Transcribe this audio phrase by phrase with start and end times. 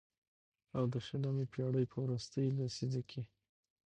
[0.77, 3.21] او د شلمې پېړۍ په وروستۍ لسيزه کې